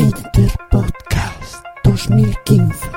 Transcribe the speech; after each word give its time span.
Interpodcast 0.00 1.62
2015. 1.84 2.88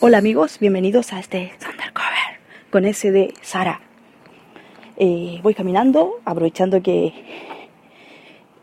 Hola 0.00 0.18
amigos, 0.18 0.58
bienvenidos 0.58 1.14
a 1.14 1.18
este 1.18 1.54
Thundercover 1.58 2.40
con 2.70 2.84
ese 2.84 3.10
de 3.10 3.32
Sara. 3.40 3.80
Eh, 4.98 5.40
voy 5.42 5.54
caminando, 5.54 6.16
aprovechando 6.26 6.82
que, 6.82 7.14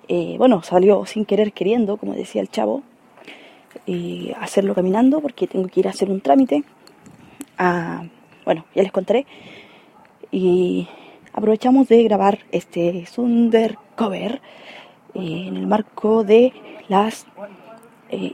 eh, 0.07 0.35
bueno, 0.37 0.61
salió 0.61 1.07
sin 1.07 1.25
querer 1.25 1.51
queriendo, 1.51 1.97
como 1.97 2.13
decía 2.13 2.43
el 2.43 2.51
chavo, 2.51 2.83
y 3.87 4.33
hacerlo 4.39 4.75
caminando 4.75 5.19
porque 5.21 5.47
tengo 5.47 5.67
que 5.67 5.79
ir 5.79 5.87
a 5.87 5.89
hacer 5.89 6.11
un 6.11 6.21
trámite. 6.21 6.63
Ah, 7.57 8.03
bueno, 8.45 8.65
ya 8.75 8.83
les 8.83 8.91
contaré. 8.91 9.25
Y 10.29 10.87
aprovechamos 11.33 11.87
de 11.87 12.03
grabar 12.03 12.39
este 12.51 13.05
Thundercover 13.13 14.41
eh, 15.13 15.45
en 15.47 15.57
el 15.57 15.67
marco 15.67 16.23
de 16.23 16.53
las 16.87 17.25
eh, 18.09 18.33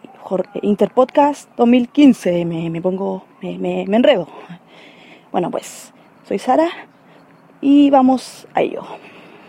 Interpodcast 0.62 1.50
2015. 1.56 2.46
Me, 2.46 2.70
me 2.70 2.82
pongo, 2.82 3.26
me, 3.42 3.58
me, 3.58 3.86
me 3.88 3.98
enredo. 3.98 4.28
Bueno, 5.32 5.52
pues 5.52 5.94
soy 6.28 6.40
Sara 6.40 6.70
y 7.62 7.90
vamos 7.90 8.48
a 8.54 8.62
ello. 8.62 8.84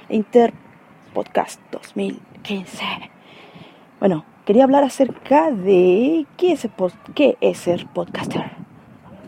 Interpodcast 0.09 1.61
2015. 1.73 2.85
Bueno, 4.01 4.25
quería 4.45 4.65
hablar 4.65 4.85
acerca 4.85 5.51
de 5.51 6.27
qué 6.37 6.53
es, 6.53 6.69
qué 7.15 7.37
es 7.41 7.59
ser 7.59 7.87
podcaster. 7.87 8.53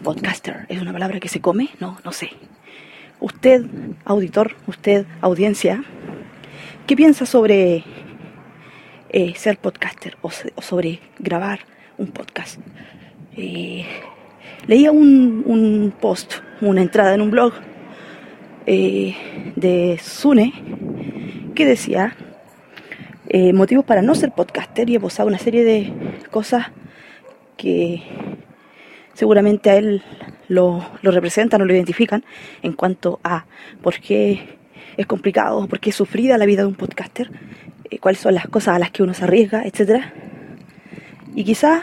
Podcaster, 0.02 0.66
¿es 0.68 0.80
una 0.80 0.92
palabra 0.92 1.20
que 1.20 1.28
se 1.28 1.40
come? 1.40 1.68
No, 1.80 1.98
no 2.04 2.12
sé. 2.12 2.30
Usted, 3.20 3.66
auditor, 4.06 4.56
usted, 4.66 5.04
audiencia, 5.20 5.84
¿qué 6.86 6.96
piensa 6.96 7.26
sobre 7.26 7.84
eh, 9.10 9.34
ser 9.36 9.58
podcaster 9.58 10.16
o, 10.22 10.30
sobre 10.30 11.00
grabar 11.18 11.60
un 11.98 12.08
podcast? 12.08 12.58
Eh, 13.36 13.84
leía 14.66 14.90
un, 14.90 15.92
post, 16.00 16.36
una 16.62 16.80
entrada 16.80 17.14
en 17.14 17.20
un 17.20 17.30
blog 17.30 17.52
eh, 18.66 19.14
de 19.54 19.98
Sune 20.02 20.52
que 21.54 21.66
decía 21.66 22.16
eh, 23.28 23.52
motivos 23.52 23.84
para 23.84 24.00
no 24.00 24.14
ser 24.14 24.32
podcaster 24.32 24.88
y 24.88 24.96
he 24.96 25.00
posado 25.00 25.28
una 25.28 25.38
serie 25.38 25.62
de 25.62 25.92
cosas 26.30 26.68
que 27.58 28.02
seguramente 29.12 29.68
a 29.68 29.76
él 29.76 30.02
lo, 30.50 30.84
lo 31.00 31.10
representan 31.12 31.62
o 31.62 31.64
lo 31.64 31.72
identifican 31.72 32.24
en 32.62 32.72
cuanto 32.72 33.20
a 33.22 33.46
por 33.82 33.94
qué 34.00 34.58
es 34.96 35.06
complicado, 35.06 35.68
por 35.68 35.78
qué 35.78 35.90
es 35.90 35.96
sufrida 35.96 36.36
la 36.38 36.44
vida 36.44 36.62
de 36.62 36.68
un 36.68 36.74
podcaster, 36.74 37.30
eh, 37.88 37.98
cuáles 37.98 38.20
son 38.20 38.34
las 38.34 38.48
cosas 38.48 38.74
a 38.74 38.78
las 38.80 38.90
que 38.90 39.04
uno 39.04 39.14
se 39.14 39.24
arriesga, 39.24 39.62
etc. 39.64 40.02
Y 41.36 41.44
quizás 41.44 41.82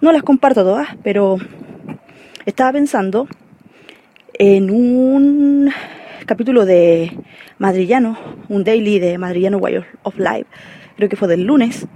no 0.00 0.10
las 0.10 0.22
comparto 0.22 0.64
todas, 0.64 0.88
pero 1.04 1.36
estaba 2.46 2.72
pensando 2.72 3.28
en 4.38 4.70
un 4.70 5.70
capítulo 6.24 6.64
de 6.64 7.12
Madrillano, 7.58 8.18
un 8.48 8.64
daily 8.64 8.98
de 8.98 9.18
Madrillano 9.18 9.58
Way 9.58 9.84
of 10.02 10.18
Life, 10.18 10.46
creo 10.96 11.10
que 11.10 11.16
fue 11.16 11.28
del 11.28 11.44
lunes, 11.44 11.86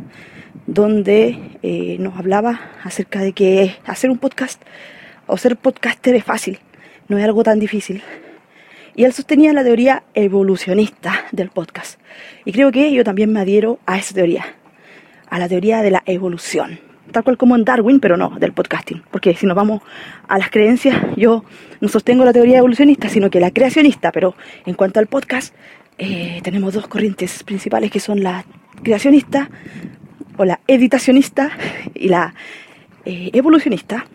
donde 0.66 1.38
eh, 1.62 1.96
nos 1.98 2.18
hablaba 2.18 2.60
acerca 2.84 3.20
de 3.20 3.32
que 3.32 3.76
hacer 3.86 4.10
un 4.10 4.18
podcast 4.18 4.62
o 5.30 5.36
ser 5.36 5.56
podcaster 5.56 6.14
es 6.14 6.24
fácil, 6.24 6.58
no 7.08 7.16
es 7.18 7.24
algo 7.24 7.42
tan 7.42 7.58
difícil. 7.58 8.02
Y 8.96 9.04
él 9.04 9.12
sostenía 9.12 9.52
la 9.52 9.62
teoría 9.62 10.02
evolucionista 10.14 11.24
del 11.32 11.50
podcast. 11.50 12.00
Y 12.44 12.52
creo 12.52 12.72
que 12.72 12.92
yo 12.92 13.04
también 13.04 13.32
me 13.32 13.40
adhiero 13.40 13.78
a 13.86 13.96
esa 13.96 14.14
teoría, 14.14 14.44
a 15.28 15.38
la 15.38 15.48
teoría 15.48 15.82
de 15.82 15.92
la 15.92 16.02
evolución. 16.06 16.80
Tal 17.12 17.24
cual 17.24 17.36
como 17.38 17.56
en 17.56 17.64
Darwin, 17.64 18.00
pero 18.00 18.16
no 18.16 18.30
del 18.38 18.52
podcasting. 18.52 19.02
Porque 19.10 19.34
si 19.34 19.46
nos 19.46 19.56
vamos 19.56 19.82
a 20.28 20.38
las 20.38 20.50
creencias, 20.50 20.96
yo 21.16 21.44
no 21.80 21.88
sostengo 21.88 22.24
la 22.24 22.32
teoría 22.32 22.58
evolucionista, 22.58 23.08
sino 23.08 23.30
que 23.30 23.40
la 23.40 23.50
creacionista. 23.50 24.12
Pero 24.12 24.34
en 24.66 24.74
cuanto 24.74 25.00
al 25.00 25.06
podcast, 25.06 25.54
eh, 25.98 26.40
tenemos 26.42 26.74
dos 26.74 26.86
corrientes 26.86 27.42
principales 27.42 27.90
que 27.90 28.00
son 28.00 28.22
la 28.22 28.44
creacionista 28.82 29.50
o 30.36 30.44
la 30.44 30.60
editacionista 30.66 31.50
y 31.94 32.08
la 32.08 32.34
eh, 33.04 33.30
evolucionista. 33.32 34.06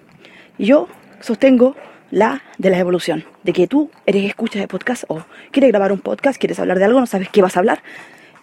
Yo 0.58 0.88
sostengo 1.22 1.76
la 2.12 2.42
de 2.58 2.70
la 2.70 2.78
evolución, 2.78 3.26
de 3.44 3.54
que 3.54 3.68
tú 3.68 3.90
eres 4.06 4.26
escucha 4.26 4.60
de 4.60 4.68
podcast 4.68 5.04
o 5.08 5.24
quieres 5.52 5.72
grabar 5.72 5.92
un 5.92 6.00
podcast, 6.00 6.40
quieres 6.40 6.60
hablar 6.60 6.80
de 6.80 6.86
algo, 6.86 7.00
no 7.00 7.06
sabes 7.06 7.30
qué 7.30 7.42
vas 7.42 7.58
a 7.58 7.60
hablar, 7.60 7.82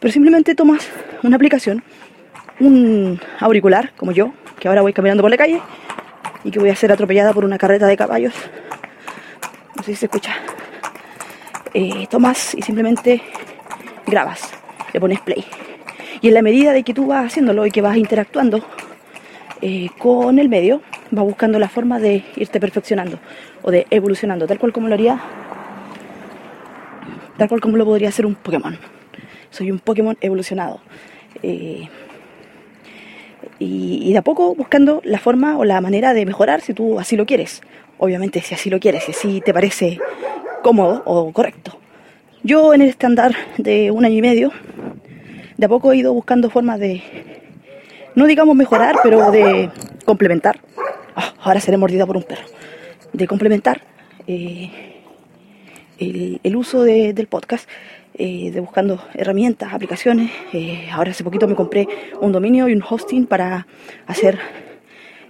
pero 0.01 0.13
simplemente 0.13 0.55
tomas 0.55 0.89
una 1.23 1.37
aplicación, 1.37 1.83
un 2.61 3.21
auricular, 3.41 3.93
como 3.97 4.13
yo, 4.13 4.33
que 4.59 4.69
ahora 4.69 4.83
voy 4.83 4.93
caminando 4.93 5.23
por 5.23 5.31
la 5.31 5.37
calle 5.37 5.61
y 6.45 6.51
que 6.51 6.59
voy 6.59 6.71
a 6.71 6.77
ser 6.77 6.93
atropellada 6.93 7.33
por 7.33 7.45
una 7.45 7.59
carreta 7.59 7.87
de 7.87 7.97
caballos. 7.97 8.35
No 9.77 9.83
sé 9.83 9.93
si 9.93 9.97
se 9.97 10.07
escucha. 10.07 10.35
Eh, 11.75 12.07
tomas 12.11 12.55
y 12.55 12.63
simplemente 12.63 13.23
grabas, 14.07 14.53
le 14.93 15.01
pones 15.01 15.21
play. 15.21 15.45
Y 16.21 16.29
en 16.29 16.35
la 16.35 16.43
medida 16.43 16.73
de 16.73 16.83
que 16.83 16.95
tú 16.95 17.07
vas 17.07 17.27
haciéndolo 17.27 17.65
y 17.67 17.71
que 17.71 17.81
vas 17.81 17.97
interactuando 17.97 18.65
eh, 19.61 19.89
con 19.99 20.39
el 20.39 20.49
medio, 20.49 20.83
va 21.17 21.23
buscando 21.23 21.59
la 21.59 21.69
forma 21.69 21.99
de 21.99 22.25
irte 22.37 22.61
perfeccionando 22.61 23.19
o 23.63 23.71
de 23.71 23.87
evolucionando, 23.91 24.47
tal 24.47 24.59
cual 24.59 24.73
como 24.73 24.89
lo 24.89 24.95
haría, 24.95 25.21
tal 27.37 27.49
cual 27.49 27.61
como 27.61 27.77
lo 27.77 27.85
podría 27.85 28.09
hacer 28.09 28.27
un 28.27 28.35
Pokémon. 28.35 28.79
Soy 29.51 29.71
un 29.71 29.79
Pokémon 29.79 30.17
evolucionado. 30.21 30.81
Eh, 31.43 31.89
y, 33.59 34.01
y, 34.09 34.13
de 34.13 34.19
a 34.19 34.23
poco 34.23 34.55
buscando 34.55 35.01
la 35.05 35.19
forma 35.19 35.59
o 35.59 35.65
la 35.65 35.81
manera 35.81 36.15
de 36.15 36.25
mejorar 36.27 36.61
si 36.61 36.75
tú 36.75 36.99
así 36.99 37.17
lo 37.17 37.27
quieres. 37.27 37.63
Obviamente 37.99 38.41
si 38.41 38.55
así 38.55 38.71
lo 38.71 38.81
quieres, 38.81 39.05
si 39.05 39.13
así 39.13 39.41
te 39.41 39.53
parece 39.53 39.99
cómodo 40.63 41.03
o 41.05 41.33
correcto. 41.33 41.79
Yo 42.43 42.75
en 42.75 42.83
el 42.83 42.89
estándar 42.89 43.35
de 43.59 43.91
un 43.91 44.05
año 44.05 44.17
y 44.17 44.23
medio, 44.23 44.53
de 45.57 45.67
a 45.67 45.69
poco 45.69 45.93
he 45.93 45.99
ido 45.99 46.13
buscando 46.13 46.51
formas 46.51 46.81
de, 46.81 47.03
no 48.17 48.27
digamos 48.27 48.57
mejorar, 48.57 48.97
pero 49.03 49.31
de 49.31 49.71
complementar 50.05 50.59
ahora 51.43 51.61
seré 51.61 51.77
mordida 51.77 52.07
por 52.07 52.17
un 52.17 52.23
perro. 52.23 52.45
De 53.13 53.27
complementar 53.27 53.83
eh, 54.27 54.71
el, 55.99 56.57
uso 56.57 56.83
del 56.83 57.27
podcast, 57.27 57.69
eh, 58.15 58.51
de 58.51 58.61
buscando 58.61 59.03
herramientas, 59.15 59.73
aplicaciones. 59.73 60.31
Eh, 60.53 60.89
ahora 60.91 61.11
hace 61.11 61.25
poquito 61.25 61.47
me 61.47 61.55
compré 61.55 61.87
un 62.21 62.33
dominio 62.33 62.69
y 62.69 62.73
un 62.73 62.83
hosting 62.89 63.27
para 63.27 63.67
hacer 64.07 64.39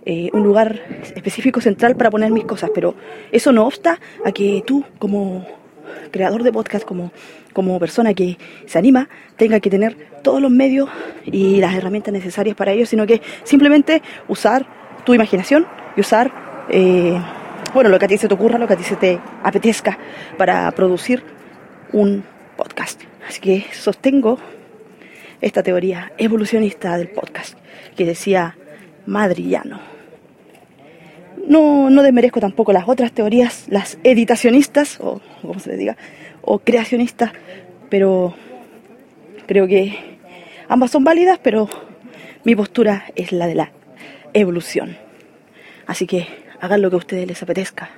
un 0.05 0.43
lugar 0.43 0.81
específico 1.15 1.61
central 1.61 1.95
para 1.95 2.11
poner 2.11 2.33
mis 2.33 2.45
cosas, 2.45 2.73
pero 2.75 2.97
eso 3.31 3.53
no 3.53 3.65
obsta 3.65 4.01
a 4.25 4.33
que 4.33 4.65
tú 4.67 4.85
como 4.99 5.47
creador 6.11 6.43
de 6.43 6.51
podcast, 6.51 6.85
como, 6.85 7.13
como 7.53 7.79
persona 7.79 8.13
que 8.13 8.37
se 8.67 8.81
anima, 8.81 9.09
tenga 9.37 9.61
que 9.61 9.71
tener 9.71 9.97
todos 10.25 10.43
los 10.43 10.51
medios 10.51 10.89
y 11.25 11.61
las 11.61 11.77
herramientas 11.77 12.13
necesarias 12.13 12.57
para 12.57 12.73
ello, 12.73 12.85
sino 12.85 13.07
que 13.07 13.23
simplemente 13.45 14.03
usar 14.27 14.67
tu 15.05 15.15
imaginación 15.15 15.69
y 15.97 16.01
usar, 16.01 16.33
eh, 16.69 17.21
bueno, 17.75 17.91
lo 17.91 17.99
que 17.99 18.05
a 18.05 18.09
ti 18.09 18.19
se 18.19 18.29
te 18.29 18.35
ocurra, 18.35 18.59
lo 18.59 18.67
que 18.67 18.75
a 18.75 18.77
ti 18.77 18.85
se 18.85 18.97
te 18.97 19.19
apetezca 19.43 19.99
para 20.37 20.71
producir 20.73 21.23
un 21.93 22.25
podcast. 22.57 23.03
Así 23.29 23.41
que 23.41 23.67
sostengo 23.73 24.39
esta 25.41 25.63
teoría 25.63 26.13
evolucionista 26.19 26.97
del 26.97 27.09
podcast 27.09 27.59
que 27.97 28.05
decía 28.05 28.57
Madrillano. 29.07 29.81
No, 31.47 31.91
no 31.91 32.03
desmerezco 32.03 32.41
tampoco 32.41 32.73
las 32.73 32.89
otras 32.89 33.13
teorías, 33.13 33.67
las 33.69 33.99
editacionistas, 34.05 35.01
o 35.01 35.21
como 35.41 35.59
se 35.59 35.71
le 35.71 35.77
diga, 35.77 35.97
o 36.41 36.61
creacionistas, 36.61 37.33
pero 37.91 38.35
creo 39.47 39.67
que 39.67 40.19
ambas 40.69 40.93
son 40.93 41.05
válidas, 41.05 41.41
pero 41.43 41.69
mi 42.45 42.55
postura 42.55 43.07
es 43.17 43.33
la 43.33 43.47
de 43.47 43.57
la 43.57 43.73
evolución. 44.33 44.97
Así 45.87 46.07
que 46.07 46.27
hagan 46.61 46.83
lo 46.83 46.91
que 46.91 46.97
a 46.97 46.99
ustedes 46.99 47.27
les 47.27 47.43
apetezca, 47.43 47.91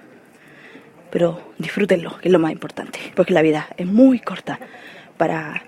pero 1.10 1.52
disfrútenlo, 1.58 2.18
que 2.18 2.28
es 2.28 2.32
lo 2.32 2.38
más 2.38 2.52
importante, 2.52 2.98
porque 3.14 3.34
la 3.34 3.42
vida 3.42 3.68
es 3.76 3.86
muy 3.86 4.18
corta 4.18 4.58
para 5.16 5.62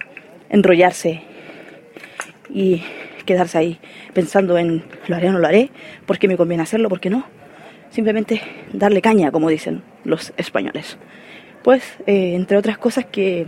enrollarse 0.48 1.22
y 2.48 2.82
quedarse 3.24 3.58
ahí 3.58 3.78
pensando 4.14 4.56
en 4.56 4.84
lo 5.08 5.16
haré 5.16 5.28
o 5.28 5.32
no 5.32 5.38
lo 5.38 5.46
haré, 5.46 5.70
por 6.06 6.18
qué 6.18 6.28
me 6.28 6.36
conviene 6.36 6.62
hacerlo, 6.62 6.88
por 6.88 7.00
qué 7.00 7.10
no. 7.10 7.26
Simplemente 7.90 8.40
darle 8.72 9.02
caña, 9.02 9.30
como 9.30 9.48
dicen 9.48 9.82
los 10.04 10.32
españoles. 10.36 10.98
Pues, 11.62 11.82
eh, 12.06 12.34
entre 12.34 12.56
otras 12.56 12.78
cosas 12.78 13.06
que 13.06 13.46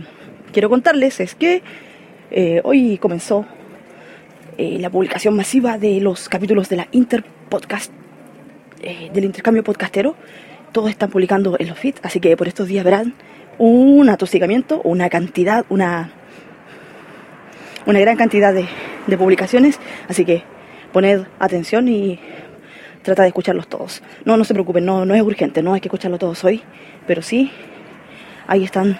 quiero 0.51 0.69
contarles 0.69 1.19
es 1.19 1.35
que 1.35 1.63
eh, 2.31 2.61
hoy 2.63 2.97
comenzó 2.97 3.45
eh, 4.57 4.77
la 4.79 4.89
publicación 4.89 5.35
masiva 5.35 5.77
de 5.77 6.01
los 6.01 6.29
capítulos 6.29 6.69
de 6.69 6.75
la 6.75 6.87
Interpodcast, 6.91 7.91
eh, 8.81 9.09
del 9.13 9.25
intercambio 9.25 9.63
podcastero. 9.63 10.15
Todos 10.71 10.89
están 10.89 11.09
publicando 11.09 11.55
en 11.59 11.67
los 11.67 11.77
feeds, 11.77 11.99
así 12.03 12.19
que 12.19 12.35
por 12.37 12.47
estos 12.47 12.67
días 12.67 12.83
verán 12.83 13.13
un 13.57 14.09
atosigamiento, 14.09 14.81
una 14.83 15.09
cantidad, 15.09 15.65
una 15.69 16.11
una 17.85 17.99
gran 17.99 18.17
cantidad 18.17 18.53
de, 18.53 18.67
publicaciones, 19.17 19.79
así 20.07 20.23
que 20.23 20.43
poned 20.93 21.23
atención 21.39 21.87
y 21.87 22.19
trata 23.01 23.23
de 23.23 23.29
escucharlos 23.29 23.67
todos. 23.67 24.03
No, 24.25 24.37
no 24.37 24.43
se 24.43 24.53
preocupen, 24.53 24.85
no, 24.85 25.05
no 25.05 25.15
es 25.15 25.21
urgente, 25.23 25.63
no 25.63 25.73
hay 25.73 25.81
que 25.81 25.87
escucharlo 25.87 26.19
todos 26.19 26.43
hoy, 26.43 26.61
pero 27.07 27.23
sí, 27.23 27.51
ahí 28.45 28.63
están, 28.63 28.99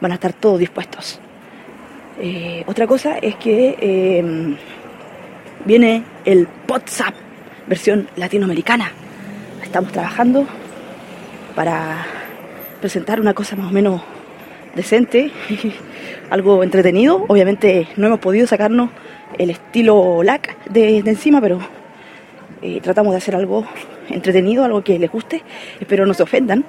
van 0.00 0.12
a 0.12 0.14
estar 0.14 0.32
todos 0.32 0.58
dispuestos. 0.58 1.20
Eh, 2.18 2.64
otra 2.66 2.86
cosa 2.86 3.18
es 3.18 3.36
que 3.36 3.76
eh, 3.78 4.56
viene 5.66 6.02
el 6.24 6.48
WhatsApp 6.66 7.14
versión 7.66 8.08
latinoamericana. 8.16 8.92
Estamos 9.64 9.90
trabajando 9.90 10.46
para 11.56 12.06
presentar 12.80 13.18
una 13.18 13.34
cosa 13.34 13.56
más 13.56 13.70
o 13.70 13.72
menos 13.72 14.02
decente, 14.76 15.32
algo 16.30 16.62
entretenido. 16.62 17.24
Obviamente 17.26 17.88
no 17.96 18.06
hemos 18.06 18.20
podido 18.20 18.46
sacarnos 18.46 18.90
el 19.38 19.50
estilo 19.50 20.22
LAC 20.22 20.64
de, 20.66 20.98
encima, 20.98 21.40
pero 21.40 21.58
eh, 22.62 22.80
tratamos 22.82 23.12
de 23.12 23.16
hacer 23.16 23.34
algo 23.34 23.66
entretenido, 24.10 24.64
algo 24.64 24.84
que 24.84 24.98
les 24.98 25.10
guste. 25.10 25.42
Espero 25.80 26.06
no 26.06 26.14
se 26.14 26.22
ofendan, 26.22 26.64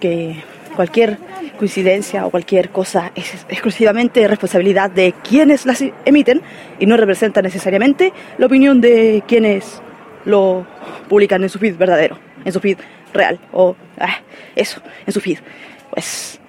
que 0.00 0.36
cualquier 0.76 1.18
coincidencia 1.58 2.24
o 2.24 2.30
cualquier 2.30 2.70
cosa 2.70 3.10
es 3.16 3.34
exclusivamente 3.48 4.26
responsabilidad 4.28 4.90
de 4.90 5.12
quienes 5.28 5.66
las 5.66 5.82
emiten 6.04 6.40
y 6.78 6.86
no 6.86 6.96
representa 6.96 7.42
necesariamente 7.42 8.12
la 8.38 8.46
opinión 8.46 8.80
de 8.80 9.24
quienes 9.26 9.82
lo 10.24 10.64
publican 11.08 11.42
en 11.42 11.48
su 11.48 11.58
feed 11.58 11.76
verdadero, 11.76 12.18
en 12.48 12.52
su 12.52 12.60
feed 12.60 12.78
real 13.12 13.38
o 13.52 13.76
ah, 14.00 14.18
eso, 14.56 14.80
en 15.06 15.12
su 15.12 15.20
feed. 15.20 15.38
Pues 15.90 16.40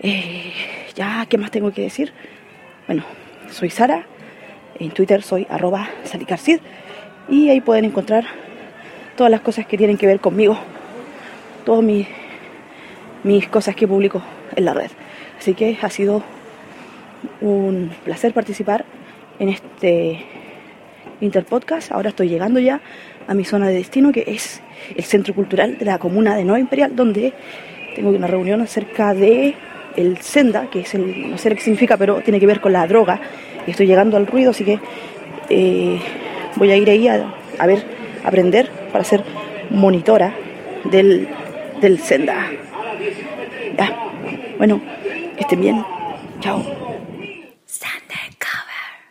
eh, 0.00 0.52
ya, 0.94 1.26
¿qué 1.28 1.38
más 1.38 1.50
tengo 1.50 1.70
que 1.72 1.82
decir? 1.82 2.12
Bueno, 2.86 3.04
soy 3.50 3.70
Sara, 3.70 4.06
en 4.78 4.90
Twitter 4.90 5.22
soy 5.22 5.46
arroba 5.50 5.88
salicarcid 6.04 6.60
y 7.28 7.50
ahí 7.50 7.60
pueden 7.60 7.84
encontrar 7.84 8.24
todas 9.16 9.30
las 9.30 9.40
cosas 9.42 9.66
que 9.66 9.76
tienen 9.76 9.98
que 9.98 10.06
ver 10.06 10.20
conmigo, 10.20 10.58
todas 11.64 11.84
mis, 11.84 12.06
mis 13.22 13.46
cosas 13.48 13.76
que 13.76 13.86
publico 13.86 14.22
en 14.54 14.64
la 14.64 14.72
red. 14.72 14.90
Así 15.38 15.54
que 15.54 15.76
ha 15.80 15.90
sido 15.90 16.22
un 17.42 17.90
placer 18.04 18.32
participar 18.32 18.86
en 19.38 19.50
este 19.50 20.24
Interpodcast. 21.20 21.92
Ahora 21.92 22.10
estoy 22.10 22.28
llegando 22.28 22.58
ya 22.58 22.80
a 23.26 23.34
mi 23.34 23.44
zona 23.44 23.68
de 23.68 23.74
destino, 23.74 24.12
que 24.12 24.24
es 24.26 24.60
el 24.94 25.04
Centro 25.04 25.34
Cultural 25.34 25.78
de 25.78 25.84
la 25.84 25.98
Comuna 25.98 26.36
de 26.36 26.44
Nueva 26.44 26.60
Imperial, 26.60 26.94
donde 26.94 27.32
tengo 27.94 28.10
una 28.10 28.26
reunión 28.26 28.60
acerca 28.60 29.14
de 29.14 29.54
el 29.96 30.18
senda, 30.18 30.68
que 30.70 30.80
es 30.80 30.94
el, 30.94 31.30
no 31.30 31.38
sé 31.38 31.54
qué 31.54 31.60
significa, 31.60 31.96
pero 31.96 32.20
tiene 32.20 32.38
que 32.38 32.46
ver 32.46 32.60
con 32.60 32.72
la 32.72 32.86
droga. 32.86 33.20
Y 33.66 33.70
estoy 33.70 33.86
llegando 33.86 34.16
al 34.16 34.26
ruido, 34.26 34.50
así 34.50 34.64
que 34.64 34.78
eh, 35.48 35.98
voy 36.56 36.70
a 36.70 36.76
ir 36.76 36.88
ahí 36.90 37.08
a, 37.08 37.34
a 37.58 37.66
ver, 37.66 37.82
aprender 38.24 38.68
para 38.92 39.04
ser 39.04 39.22
monitora 39.70 40.34
del, 40.84 41.28
del 41.80 41.98
senda. 41.98 42.50
Ya, 43.76 43.96
bueno, 44.58 44.80
que 45.36 45.40
estén 45.40 45.60
bien. 45.60 45.84
Chao. 46.40 46.85